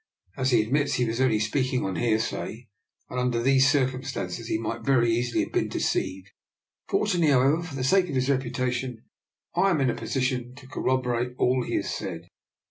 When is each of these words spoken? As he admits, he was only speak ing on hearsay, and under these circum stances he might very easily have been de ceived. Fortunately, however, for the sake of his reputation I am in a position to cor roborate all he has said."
As 0.35 0.49
he 0.49 0.63
admits, 0.63 0.95
he 0.95 1.05
was 1.05 1.21
only 1.21 1.37
speak 1.37 1.71
ing 1.73 1.85
on 1.85 1.95
hearsay, 1.97 2.67
and 3.11 3.19
under 3.19 3.39
these 3.39 3.69
circum 3.69 4.01
stances 4.01 4.47
he 4.47 4.57
might 4.57 4.81
very 4.81 5.11
easily 5.11 5.43
have 5.43 5.51
been 5.53 5.67
de 5.67 5.77
ceived. 5.77 6.25
Fortunately, 6.87 7.29
however, 7.31 7.61
for 7.61 7.75
the 7.75 7.83
sake 7.83 8.09
of 8.09 8.15
his 8.15 8.27
reputation 8.27 9.03
I 9.55 9.69
am 9.69 9.79
in 9.79 9.91
a 9.91 9.95
position 9.95 10.55
to 10.55 10.65
cor 10.65 10.81
roborate 10.83 11.35
all 11.37 11.61
he 11.63 11.75
has 11.75 11.93
said." 11.95 12.25